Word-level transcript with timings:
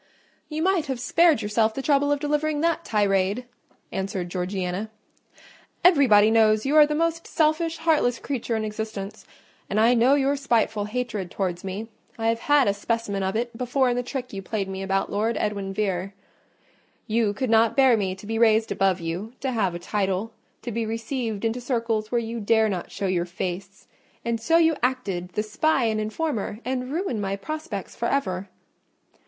"You 0.49 0.63
might 0.63 0.87
have 0.87 0.99
spared 0.99 1.43
yourself 1.43 1.75
the 1.75 1.83
trouble 1.83 2.11
of 2.11 2.19
delivering 2.19 2.61
that 2.61 2.83
tirade," 2.83 3.45
answered 3.91 4.29
Georgiana. 4.29 4.89
"Everybody 5.83 6.31
knows 6.31 6.65
you 6.65 6.75
are 6.75 6.87
the 6.87 6.95
most 6.95 7.27
selfish, 7.27 7.77
heartless 7.77 8.17
creature 8.17 8.55
in 8.55 8.65
existence: 8.65 9.27
and 9.69 9.79
I 9.79 9.93
know 9.93 10.15
your 10.15 10.35
spiteful 10.35 10.85
hatred 10.85 11.29
towards 11.29 11.63
me: 11.63 11.87
I 12.17 12.29
have 12.29 12.39
had 12.39 12.67
a 12.67 12.73
specimen 12.73 13.21
of 13.21 13.35
it 13.35 13.55
before 13.55 13.91
in 13.91 13.95
the 13.95 14.01
trick 14.01 14.33
you 14.33 14.41
played 14.41 14.67
me 14.67 14.81
about 14.81 15.11
Lord 15.11 15.37
Edwin 15.37 15.71
Vere: 15.71 16.15
you 17.05 17.31
could 17.31 17.51
not 17.51 17.77
bear 17.77 17.95
me 17.95 18.15
to 18.15 18.25
be 18.25 18.39
raised 18.39 18.71
above 18.71 18.99
you, 19.01 19.33
to 19.41 19.51
have 19.51 19.75
a 19.75 19.77
title, 19.77 20.33
to 20.63 20.71
be 20.71 20.83
received 20.83 21.45
into 21.45 21.61
circles 21.61 22.11
where 22.11 22.17
you 22.17 22.39
dare 22.39 22.69
not 22.69 22.89
show 22.89 23.05
your 23.05 23.25
face, 23.25 23.85
and 24.25 24.41
so 24.41 24.57
you 24.57 24.75
acted 24.81 25.29
the 25.33 25.43
spy 25.43 25.83
and 25.83 26.01
informer, 26.01 26.57
and 26.65 26.91
ruined 26.91 27.21
my 27.21 27.35
prospects 27.35 27.95
for 27.95 28.07
ever." 28.07 28.49